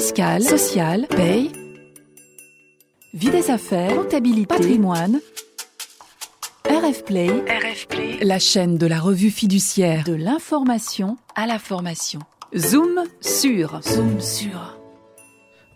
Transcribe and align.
fiscale, 0.00 0.42
sociale, 0.42 1.06
paye, 1.14 1.52
vie 3.12 3.28
des 3.28 3.50
affaires, 3.50 3.94
comptabilité, 3.94 4.46
patrimoine. 4.46 5.20
RF 6.64 7.04
Play, 7.04 7.28
la 8.22 8.38
chaîne 8.38 8.78
de 8.78 8.86
la 8.86 8.98
revue 8.98 9.30
fiduciaire 9.30 10.04
de 10.04 10.14
l'information 10.14 11.18
à 11.34 11.46
la 11.46 11.58
formation. 11.58 12.20
Zoom 12.56 13.04
sur, 13.20 13.78
zoom 13.82 14.22
sur. 14.22 14.78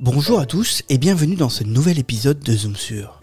Bonjour 0.00 0.40
à 0.40 0.46
tous 0.46 0.84
et 0.88 0.96
bienvenue 0.96 1.36
dans 1.36 1.50
ce 1.50 1.62
nouvel 1.62 1.98
épisode 1.98 2.40
de 2.40 2.52
Zoom 2.56 2.76
sur. 2.76 3.20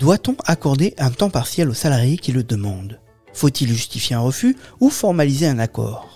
Doit-on 0.00 0.34
accorder 0.46 0.94
un 0.98 1.12
temps 1.12 1.30
partiel 1.30 1.70
aux 1.70 1.74
salariés 1.74 2.18
qui 2.18 2.32
le 2.32 2.42
demandent? 2.42 2.98
Faut-il 3.32 3.68
justifier 3.68 4.16
un 4.16 4.20
refus 4.20 4.56
ou 4.80 4.90
formaliser 4.90 5.46
un 5.46 5.60
accord? 5.60 6.15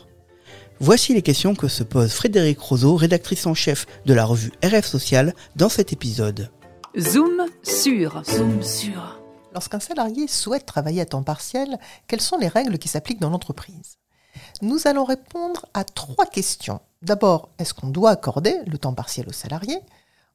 Voici 0.83 1.13
les 1.13 1.21
questions 1.21 1.55
que 1.55 1.69
se 1.69 1.83
pose 1.83 2.11
Frédéric 2.11 2.59
Roseau, 2.59 2.97
rédactrice 2.97 3.45
en 3.45 3.53
chef 3.53 3.85
de 4.07 4.15
la 4.15 4.25
revue 4.25 4.51
RF 4.65 4.87
Social, 4.87 5.35
dans 5.55 5.69
cet 5.69 5.93
épisode. 5.93 6.51
Zoom 6.99 7.45
sur, 7.63 8.23
zoom 8.25 8.63
sur. 8.63 9.21
Lorsqu'un 9.53 9.79
salarié 9.79 10.27
souhaite 10.27 10.65
travailler 10.65 11.03
à 11.03 11.05
temps 11.05 11.23
partiel, 11.23 11.79
quelles 12.07 12.23
sont 12.23 12.39
les 12.39 12.49
règles 12.49 12.79
qui 12.79 12.89
s'appliquent 12.89 13.21
dans 13.21 13.29
l'entreprise? 13.29 13.99
Nous 14.63 14.87
allons 14.87 15.05
répondre 15.05 15.67
à 15.75 15.85
trois 15.85 16.25
questions. 16.25 16.81
D'abord, 17.03 17.51
est-ce 17.59 17.75
qu'on 17.75 17.89
doit 17.89 18.13
accorder 18.13 18.57
le 18.67 18.79
temps 18.79 18.95
partiel 18.95 19.29
au 19.29 19.33
salarié 19.33 19.77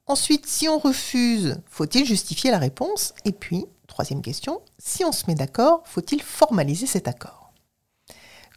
Ensuite, 0.05 0.45
si 0.45 0.69
on 0.69 0.77
refuse, 0.77 1.57
faut-il 1.65 2.05
justifier 2.05 2.51
la 2.51 2.59
réponse? 2.59 3.15
Et 3.25 3.31
puis, 3.31 3.65
troisième 3.87 4.21
question, 4.21 4.61
si 4.77 5.03
on 5.05 5.11
se 5.11 5.23
met 5.25 5.33
d'accord, 5.33 5.81
faut-il 5.85 6.21
formaliser 6.21 6.85
cet 6.85 7.07
accord? 7.07 7.51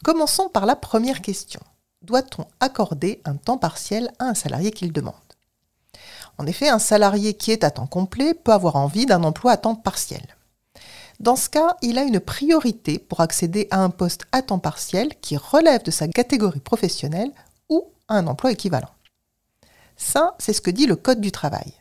Commençons 0.05 0.51
par 0.51 0.67
la 0.67 0.77
première 0.77 1.23
question 1.23 1.61
doit-on 2.03 2.47
accorder 2.61 3.21
un 3.25 3.37
temps 3.37 3.59
partiel 3.59 4.11
à 4.19 4.27
un 4.27 4.35
salarié 4.35 4.71
qui 4.71 4.87
le 4.87 4.93
demande? 4.93 5.15
En 6.39 6.47
effet, 6.47 6.69
un 6.69 6.79
salarié 6.79 7.35
qui 7.35 7.51
est 7.51 7.65
à 7.65 7.71
temps 7.71 7.87
complet 7.87 8.35
peut 8.35 8.53
avoir 8.53 8.77
envie 8.77 9.07
d'un 9.07 9.25
emploi 9.25 9.53
à 9.53 9.57
temps 9.57 9.75
partiel. 9.75 10.23
Dans 11.21 11.35
ce 11.35 11.49
cas, 11.49 11.77
il 11.83 11.99
a 11.99 12.05
une 12.05 12.21
priorité 12.21 13.01
pour 13.01 13.21
accéder 13.21 13.67
à 13.73 13.83
un 13.83 13.91
poste 13.91 14.27
à 14.31 14.41
temps 14.41 14.61
partiel 14.61 15.15
qui 15.21 15.37
relève 15.37 15.83
de 15.83 15.91
sa 15.91 16.07
catégorie 16.07 16.61
professionnelle 16.61 17.33
ou 17.69 17.89
à 18.07 18.15
un 18.15 18.29
emploi 18.29 18.53
équivalent. 18.53 18.91
Ça, 19.97 20.37
c'est 20.39 20.53
ce 20.53 20.61
que 20.61 20.71
dit 20.71 20.87
le 20.87 20.95
Code 20.95 21.21
du 21.21 21.33
travail. 21.33 21.75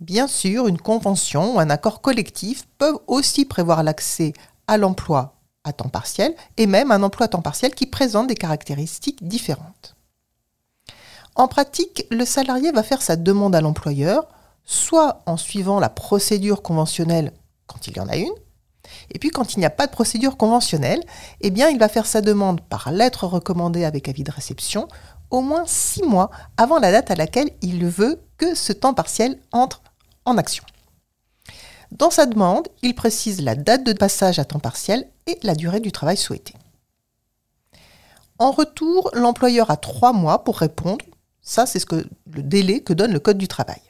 Bien 0.00 0.26
sûr, 0.26 0.66
une 0.66 0.78
convention 0.78 1.56
ou 1.56 1.60
un 1.60 1.70
accord 1.70 2.02
collectif 2.02 2.66
peuvent 2.76 3.00
aussi 3.06 3.46
prévoir 3.46 3.82
l'accès 3.82 4.34
à 4.66 4.76
l'emploi 4.76 5.39
temps 5.72 5.88
partiel 5.88 6.34
et 6.56 6.66
même 6.66 6.90
un 6.90 7.02
emploi 7.02 7.26
à 7.26 7.28
temps 7.28 7.42
partiel 7.42 7.74
qui 7.74 7.86
présente 7.86 8.26
des 8.26 8.34
caractéristiques 8.34 9.26
différentes. 9.26 9.96
En 11.34 11.48
pratique, 11.48 12.06
le 12.10 12.24
salarié 12.24 12.72
va 12.72 12.82
faire 12.82 13.02
sa 13.02 13.16
demande 13.16 13.54
à 13.54 13.60
l'employeur, 13.60 14.26
soit 14.64 15.22
en 15.26 15.36
suivant 15.36 15.80
la 15.80 15.88
procédure 15.88 16.62
conventionnelle 16.62 17.32
quand 17.66 17.86
il 17.86 17.96
y 17.96 18.00
en 18.00 18.08
a 18.08 18.16
une, 18.16 18.32
et 19.12 19.18
puis 19.18 19.30
quand 19.30 19.54
il 19.54 19.60
n'y 19.60 19.66
a 19.66 19.70
pas 19.70 19.86
de 19.86 19.92
procédure 19.92 20.36
conventionnelle, 20.36 21.02
eh 21.40 21.50
bien 21.50 21.68
il 21.68 21.78
va 21.78 21.88
faire 21.88 22.06
sa 22.06 22.20
demande 22.20 22.60
par 22.60 22.90
lettre 22.90 23.26
recommandée 23.26 23.84
avec 23.84 24.08
avis 24.08 24.24
de 24.24 24.32
réception 24.32 24.88
au 25.30 25.40
moins 25.40 25.64
six 25.66 26.02
mois 26.02 26.30
avant 26.56 26.78
la 26.78 26.90
date 26.90 27.10
à 27.10 27.14
laquelle 27.14 27.50
il 27.62 27.86
veut 27.86 28.20
que 28.36 28.54
ce 28.54 28.72
temps 28.72 28.94
partiel 28.94 29.38
entre 29.52 29.82
en 30.24 30.36
action. 30.36 30.64
Dans 32.00 32.10
sa 32.10 32.24
demande, 32.24 32.66
il 32.80 32.94
précise 32.94 33.42
la 33.42 33.54
date 33.54 33.84
de 33.84 33.92
passage 33.92 34.38
à 34.38 34.46
temps 34.46 34.58
partiel 34.58 35.06
et 35.26 35.38
la 35.42 35.54
durée 35.54 35.80
du 35.80 35.92
travail 35.92 36.16
souhaité. 36.16 36.54
En 38.38 38.52
retour, 38.52 39.10
l'employeur 39.12 39.70
a 39.70 39.76
trois 39.76 40.14
mois 40.14 40.42
pour 40.42 40.56
répondre. 40.56 41.04
Ça, 41.42 41.66
c'est 41.66 41.78
ce 41.78 41.84
que, 41.84 42.06
le 42.32 42.42
délai 42.42 42.80
que 42.80 42.94
donne 42.94 43.12
le 43.12 43.20
Code 43.20 43.36
du 43.36 43.48
travail. 43.48 43.82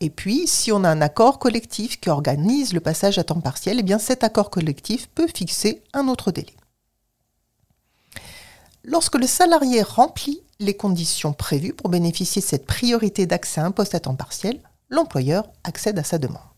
Et 0.00 0.10
puis, 0.10 0.48
si 0.48 0.72
on 0.72 0.82
a 0.82 0.88
un 0.88 1.00
accord 1.00 1.38
collectif 1.38 2.00
qui 2.00 2.10
organise 2.10 2.72
le 2.72 2.80
passage 2.80 3.16
à 3.16 3.22
temps 3.22 3.40
partiel, 3.40 3.78
eh 3.78 3.84
bien 3.84 4.00
cet 4.00 4.24
accord 4.24 4.50
collectif 4.50 5.08
peut 5.10 5.28
fixer 5.32 5.84
un 5.92 6.08
autre 6.08 6.32
délai. 6.32 6.56
Lorsque 8.82 9.14
le 9.14 9.28
salarié 9.28 9.82
remplit 9.82 10.42
les 10.58 10.76
conditions 10.76 11.32
prévues 11.32 11.74
pour 11.74 11.90
bénéficier 11.90 12.42
de 12.42 12.46
cette 12.46 12.66
priorité 12.66 13.26
d'accès 13.26 13.60
à 13.60 13.66
un 13.66 13.70
poste 13.70 13.94
à 13.94 14.00
temps 14.00 14.16
partiel, 14.16 14.58
l'employeur 14.88 15.48
accède 15.62 15.96
à 15.96 16.02
sa 16.02 16.18
demande. 16.18 16.49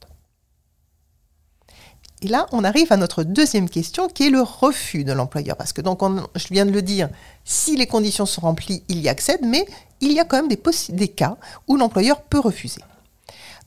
Et 2.22 2.28
là, 2.28 2.46
on 2.52 2.62
arrive 2.62 2.92
à 2.92 2.96
notre 2.96 3.24
deuxième 3.24 3.68
question 3.68 4.06
qui 4.06 4.28
est 4.28 4.30
le 4.30 4.42
refus 4.42 5.02
de 5.02 5.12
l'employeur. 5.12 5.56
Parce 5.56 5.72
que, 5.72 5.80
donc, 5.80 6.00
je 6.36 6.46
viens 6.50 6.64
de 6.64 6.70
le 6.70 6.80
dire, 6.80 7.08
si 7.44 7.76
les 7.76 7.88
conditions 7.88 8.26
sont 8.26 8.42
remplies, 8.42 8.84
il 8.88 9.00
y 9.00 9.08
accède, 9.08 9.40
mais 9.44 9.66
il 10.00 10.12
y 10.12 10.20
a 10.20 10.24
quand 10.24 10.36
même 10.36 10.48
des, 10.48 10.60
des 10.90 11.08
cas 11.08 11.36
où 11.66 11.76
l'employeur 11.76 12.22
peut 12.22 12.38
refuser. 12.38 12.80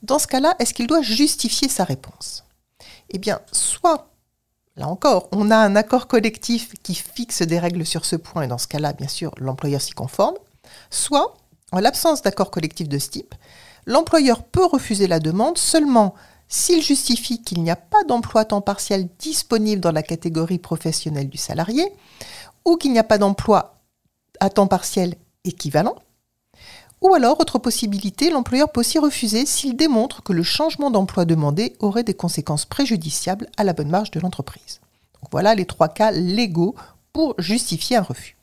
Dans 0.02 0.18
ce 0.18 0.26
cas-là, 0.26 0.56
est-ce 0.58 0.72
qu'il 0.72 0.86
doit 0.86 1.02
justifier 1.02 1.68
sa 1.68 1.84
réponse? 1.84 2.44
Eh 3.10 3.18
bien, 3.18 3.40
soit, 3.52 4.08
là 4.76 4.88
encore, 4.88 5.28
on 5.32 5.50
a 5.50 5.56
un 5.56 5.76
accord 5.76 6.06
collectif 6.06 6.72
qui 6.82 6.94
fixe 6.94 7.42
des 7.42 7.58
règles 7.58 7.84
sur 7.84 8.06
ce 8.06 8.16
point, 8.16 8.42
et 8.42 8.48
dans 8.48 8.58
ce 8.58 8.68
cas-là, 8.68 8.94
bien 8.94 9.08
sûr, 9.08 9.34
l'employeur 9.36 9.82
s'y 9.82 9.92
conforme, 9.92 10.36
soit, 10.90 11.36
en 11.72 11.80
l'absence 11.80 12.22
d'accord 12.22 12.50
collectif 12.50 12.88
de 12.88 12.98
ce 12.98 13.10
type, 13.10 13.34
l'employeur 13.84 14.44
peut 14.44 14.64
refuser 14.64 15.06
la 15.08 15.20
demande 15.20 15.58
seulement 15.58 16.14
s'il 16.48 16.82
justifie 16.82 17.42
qu'il 17.42 17.62
n'y 17.62 17.70
a 17.70 17.76
pas 17.76 18.04
d'emploi 18.04 18.42
à 18.42 18.44
temps 18.44 18.60
partiel 18.60 19.08
disponible 19.18 19.80
dans 19.80 19.92
la 19.92 20.02
catégorie 20.02 20.58
professionnelle 20.58 21.28
du 21.28 21.38
salarié, 21.38 21.84
ou 22.64 22.76
qu'il 22.76 22.92
n'y 22.92 22.98
a 22.98 23.04
pas 23.04 23.18
d'emploi 23.18 23.80
à 24.40 24.50
temps 24.50 24.66
partiel 24.66 25.14
équivalent, 25.44 25.96
ou 27.02 27.14
alors, 27.14 27.40
autre 27.40 27.58
possibilité, 27.58 28.30
l'employeur 28.30 28.72
peut 28.72 28.80
aussi 28.80 28.98
refuser 28.98 29.44
s'il 29.44 29.76
démontre 29.76 30.22
que 30.22 30.32
le 30.32 30.42
changement 30.42 30.90
d'emploi 30.90 31.24
demandé 31.24 31.76
aurait 31.78 32.04
des 32.04 32.14
conséquences 32.14 32.64
préjudiciables 32.64 33.48
à 33.56 33.64
la 33.64 33.74
bonne 33.74 33.90
marge 33.90 34.10
de 34.10 34.20
l'entreprise. 34.20 34.80
voilà 35.30 35.54
les 35.54 35.66
trois 35.66 35.88
cas 35.88 36.10
légaux 36.10 36.74
pour 37.12 37.34
justifier 37.38 37.96
un 37.96 38.02
refus. 38.02 38.35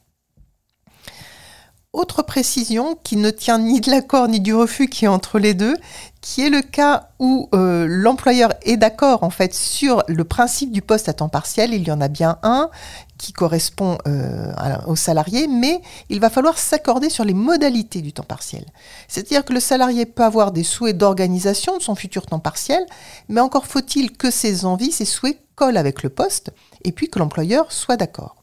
Autre 2.03 2.21
précision 2.21 2.97
qui 3.01 3.15
ne 3.15 3.29
tient 3.29 3.59
ni 3.59 3.79
de 3.79 3.89
l'accord 3.89 4.27
ni 4.27 4.41
du 4.41 4.53
refus 4.53 4.89
qui 4.89 5.05
est 5.05 5.07
entre 5.07 5.39
les 5.39 5.53
deux, 5.53 5.77
qui 6.19 6.45
est 6.45 6.49
le 6.49 6.61
cas 6.61 7.07
où 7.17 7.47
euh, 7.55 7.85
l'employeur 7.87 8.51
est 8.63 8.75
d'accord 8.75 9.23
en 9.23 9.29
fait 9.29 9.53
sur 9.53 10.03
le 10.09 10.25
principe 10.25 10.73
du 10.73 10.81
poste 10.81 11.07
à 11.07 11.13
temps 11.13 11.29
partiel. 11.29 11.73
Il 11.73 11.87
y 11.87 11.91
en 11.93 12.01
a 12.01 12.09
bien 12.09 12.39
un 12.43 12.69
qui 13.17 13.31
correspond 13.31 13.97
euh, 14.05 14.51
au 14.85 14.97
salarié, 14.97 15.47
mais 15.47 15.81
il 16.09 16.19
va 16.19 16.29
falloir 16.29 16.57
s'accorder 16.57 17.09
sur 17.09 17.23
les 17.23 17.33
modalités 17.33 18.01
du 18.01 18.11
temps 18.11 18.23
partiel. 18.23 18.65
C'est-à-dire 19.07 19.45
que 19.45 19.53
le 19.53 19.61
salarié 19.61 20.05
peut 20.05 20.25
avoir 20.25 20.51
des 20.51 20.63
souhaits 20.63 20.97
d'organisation 20.97 21.77
de 21.77 21.81
son 21.81 21.95
futur 21.95 22.25
temps 22.25 22.39
partiel, 22.39 22.85
mais 23.29 23.39
encore 23.39 23.65
faut-il 23.65 24.11
que 24.11 24.29
ses 24.29 24.65
envies, 24.65 24.91
ses 24.91 25.05
souhaits 25.05 25.39
collent 25.55 25.77
avec 25.77 26.03
le 26.03 26.09
poste, 26.09 26.51
et 26.83 26.91
puis 26.91 27.07
que 27.07 27.17
l'employeur 27.17 27.71
soit 27.71 27.95
d'accord. 27.95 28.42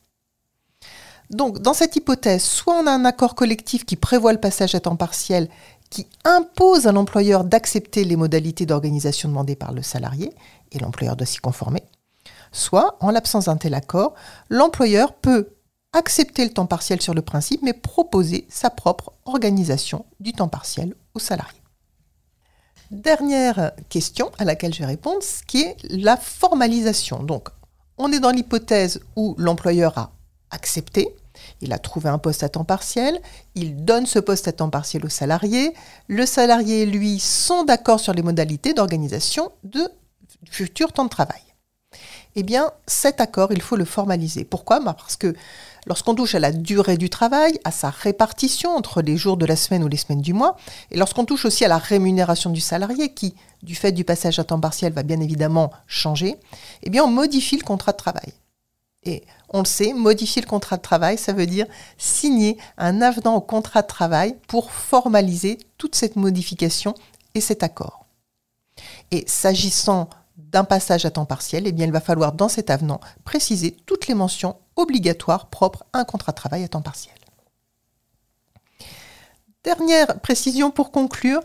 Donc, 1.30 1.60
dans 1.60 1.74
cette 1.74 1.94
hypothèse, 1.94 2.42
soit 2.42 2.74
on 2.74 2.86
a 2.86 2.91
un 2.91 3.04
accord 3.04 3.36
collectif 3.36 3.84
qui 3.84 3.96
prévoit 3.96 4.32
le 4.32 4.41
passage 4.41 4.74
à 4.74 4.80
temps 4.80 4.96
partiel, 4.96 5.48
qui 5.88 6.06
impose 6.24 6.86
à 6.86 6.92
l'employeur 6.92 7.44
d'accepter 7.44 8.04
les 8.04 8.16
modalités 8.16 8.66
d'organisation 8.66 9.28
demandées 9.28 9.56
par 9.56 9.72
le 9.72 9.82
salarié, 9.82 10.32
et 10.72 10.78
l'employeur 10.78 11.16
doit 11.16 11.26
s'y 11.26 11.38
conformer, 11.38 11.82
soit, 12.52 12.96
en 13.00 13.10
l'absence 13.10 13.44
d'un 13.44 13.56
tel 13.56 13.74
accord, 13.74 14.14
l'employeur 14.48 15.12
peut 15.14 15.50
accepter 15.92 16.44
le 16.44 16.52
temps 16.52 16.66
partiel 16.66 17.00
sur 17.00 17.14
le 17.14 17.22
principe, 17.22 17.62
mais 17.62 17.72
proposer 17.72 18.46
sa 18.48 18.70
propre 18.70 19.12
organisation 19.24 20.04
du 20.19 20.32
temps 20.32 20.48
partiel 20.48 20.94
au 21.14 21.19
salarié. 21.19 21.60
Dernière 22.90 23.72
question 23.88 24.32
à 24.38 24.44
laquelle 24.44 24.74
je 24.74 24.80
vais 24.80 24.86
répondre, 24.86 25.22
ce 25.22 25.44
qui 25.44 25.62
est 25.62 25.76
la 25.90 26.16
formalisation. 26.16 27.22
Donc, 27.22 27.48
on 27.98 28.10
est 28.12 28.19
dans 28.19 28.30
l'hypothèse 28.30 29.00
où 29.14 29.36
l'employeur 29.38 29.96
a 29.96 30.12
accepté, 30.50 31.14
il 31.60 31.72
a 31.72 31.78
trouvé 31.78 32.08
un 32.08 32.18
poste 32.18 32.42
à 32.42 32.48
temps 32.48 32.64
partiel, 32.64 33.20
il 33.54 33.84
donne 33.84 34.06
ce 34.06 34.18
poste 34.18 34.48
à 34.48 34.52
temps 34.52 34.70
partiel 34.70 35.04
au 35.04 35.08
salarié, 35.08 35.74
le 36.08 36.26
salarié 36.26 36.82
et 36.82 36.87
lui 36.87 37.19
sont 37.19 37.64
d'accord 37.64 38.00
sur 38.00 38.12
les 38.12 38.22
modalités 38.22 38.75
d'organisation 38.75 39.50
de 39.64 39.88
futur 40.50 40.92
temps 40.92 41.04
de 41.04 41.10
travail. 41.10 41.40
Eh 42.37 42.42
bien, 42.44 42.70
cet 42.87 43.20
accord, 43.20 43.52
il 43.52 43.60
faut 43.60 43.76
le 43.76 43.84
formaliser. 43.84 44.44
Pourquoi? 44.44 44.78
Bah, 44.78 44.94
Parce 44.96 45.16
que 45.16 45.34
lorsqu'on 45.87 46.14
touche 46.14 46.37
à 46.37 46.38
la 46.38 46.52
durée 46.52 46.96
du 46.96 47.10
travail, 47.10 47.58
à 47.64 47.72
sa 47.72 47.90
répartition 47.90 48.70
entre 48.70 49.02
les 49.02 49.16
jours 49.16 49.36
de 49.36 49.46
la 49.46 49.56
semaine 49.56 49.82
ou 49.82 49.88
les 49.88 49.96
semaines 49.96 50.20
du 50.20 50.32
mois, 50.32 50.56
et 50.93 50.96
lorsqu'on 50.96 51.25
touche 51.25 51.44
aussi 51.44 51.64
à 51.64 51.69
la 51.69 51.78
rémunération 51.78 52.50
du 52.50 52.60
salarié, 52.60 53.12
qui, 53.12 53.34
du 53.62 53.75
fait 53.75 53.93
du 53.93 54.04
passage 54.04 54.38
à 54.38 54.44
temps 54.44 54.60
partiel, 54.60 54.93
va 54.93 55.02
bien 55.02 55.20
évidemment 55.20 55.72
changer, 55.88 56.36
eh 56.82 56.90
bien, 56.90 57.02
on 57.02 57.08
modifie 57.10 57.56
le 57.56 57.64
contrat 57.64 57.93
de 57.93 57.96
travail. 57.96 58.32
Et 59.05 59.25
on 59.49 59.61
le 59.61 59.67
sait, 59.67 59.94
modifier 59.94 60.43
le 60.43 60.47
contrat 60.47 60.76
de 60.76 60.82
travail, 60.82 61.17
ça 61.17 61.32
veut 61.32 61.47
dire 61.47 61.67
signer 61.97 62.58
un 62.76 63.00
avenant 63.00 63.35
au 63.35 63.41
contrat 63.41 63.82
de 63.82 63.87
travail 63.87 64.37
pour 64.47 64.70
formaliser 64.70 65.58
toute 65.79 65.94
cette 65.94 66.17
modification 66.17 66.94
et 67.35 67.41
cet 67.41 67.62
accord. 67.62 68.06
Et 69.11 69.25
s'agissant 69.26 70.11
d'un 70.37 70.64
passage 70.64 71.05
à 71.05 71.11
temps 71.11 71.25
partiel, 71.25 71.67
eh 71.67 71.73
bien, 71.73 71.87
il 71.87 71.93
va 71.93 72.00
falloir 72.00 72.32
dans 72.32 72.49
cet 72.49 72.70
avenant 72.70 73.00
préciser 73.25 73.76
toutes 73.87 74.06
les 74.06 74.14
mentions 74.14 74.56
obligatoires 74.76 75.49
propres 75.49 75.85
à 75.93 76.00
un 76.00 76.05
contrat 76.05 76.32
de 76.32 76.37
travail 76.37 76.64
à 76.64 76.69
temps 76.69 76.82
partiel. 76.82 77.14
Dernière 79.64 80.20
précision 80.20 80.70
pour 80.70 80.91
conclure, 80.91 81.43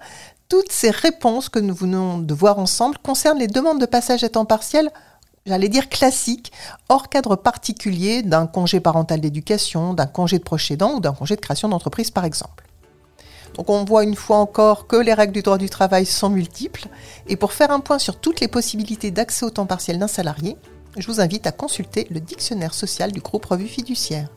toutes 0.47 0.71
ces 0.71 0.89
réponses 0.89 1.49
que 1.49 1.59
nous 1.59 1.73
venons 1.73 2.17
de 2.17 2.33
voir 2.33 2.59
ensemble 2.59 2.97
concernent 2.99 3.39
les 3.39 3.47
demandes 3.47 3.81
de 3.81 3.85
passage 3.85 4.23
à 4.23 4.29
temps 4.29 4.45
partiel, 4.45 4.91
j'allais 5.45 5.69
dire 5.69 5.89
classiques, 5.89 6.51
hors 6.89 7.09
cadre 7.09 7.35
particulier 7.35 8.23
d'un 8.23 8.47
congé 8.47 8.79
parental 8.79 9.21
d'éducation, 9.21 9.93
d'un 9.93 10.07
congé 10.07 10.39
de 10.39 10.43
proche 10.43 10.71
ou 10.71 10.99
d'un 10.99 11.13
congé 11.13 11.35
de 11.35 11.41
création 11.41 11.69
d'entreprise 11.69 12.09
par 12.09 12.25
exemple. 12.25 12.65
Donc 13.53 13.69
on 13.69 13.85
voit 13.85 14.03
une 14.03 14.15
fois 14.15 14.37
encore 14.37 14.87
que 14.87 14.95
les 14.95 15.13
règles 15.13 15.33
du 15.33 15.41
droit 15.41 15.57
du 15.57 15.69
travail 15.69 16.05
sont 16.05 16.29
multiples. 16.29 16.87
Et 17.27 17.37
pour 17.37 17.53
faire 17.53 17.71
un 17.71 17.79
point 17.79 17.99
sur 17.99 18.19
toutes 18.19 18.41
les 18.41 18.47
possibilités 18.47 19.11
d'accès 19.11 19.45
au 19.45 19.49
temps 19.49 19.65
partiel 19.65 19.99
d'un 19.99 20.07
salarié, 20.07 20.57
je 20.97 21.07
vous 21.07 21.21
invite 21.21 21.47
à 21.47 21.51
consulter 21.51 22.07
le 22.09 22.19
dictionnaire 22.19 22.73
social 22.73 23.11
du 23.11 23.21
groupe 23.21 23.45
Revue 23.45 23.67
Fiduciaire. 23.67 24.29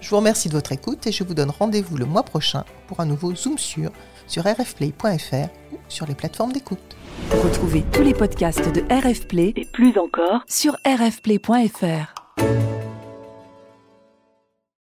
Je 0.00 0.08
vous 0.08 0.16
remercie 0.16 0.48
de 0.48 0.54
votre 0.54 0.72
écoute 0.72 1.06
et 1.06 1.12
je 1.12 1.24
vous 1.24 1.34
donne 1.34 1.50
rendez-vous 1.50 1.96
le 1.96 2.06
mois 2.06 2.22
prochain 2.22 2.64
pour 2.86 3.00
un 3.00 3.06
nouveau 3.06 3.34
Zoom 3.34 3.58
sur 3.58 3.90
sur 4.26 4.44
rfplay.fr 4.44 5.48
ou 5.72 5.78
sur 5.88 6.06
les 6.06 6.14
plateformes 6.14 6.52
d'écoute. 6.52 6.96
Retrouvez 7.30 7.82
tous 7.92 8.02
les 8.02 8.14
podcasts 8.14 8.72
de 8.72 8.82
RFplay 8.92 9.52
et 9.56 9.64
plus 9.64 9.98
encore 9.98 10.42
sur 10.46 10.76
rfplay.fr. 10.86 12.14